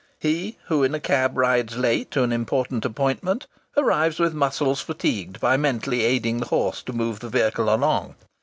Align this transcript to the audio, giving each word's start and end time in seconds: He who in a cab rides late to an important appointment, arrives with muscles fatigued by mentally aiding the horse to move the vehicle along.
He 0.17 0.57
who 0.65 0.81
in 0.83 0.95
a 0.95 0.99
cab 0.99 1.37
rides 1.37 1.77
late 1.77 2.09
to 2.09 2.23
an 2.23 2.31
important 2.33 2.85
appointment, 2.85 3.45
arrives 3.77 4.17
with 4.19 4.33
muscles 4.33 4.81
fatigued 4.81 5.39
by 5.39 5.57
mentally 5.57 6.01
aiding 6.01 6.39
the 6.39 6.47
horse 6.47 6.81
to 6.81 6.91
move 6.93 7.19
the 7.19 7.29
vehicle 7.29 7.71
along. 7.71 8.15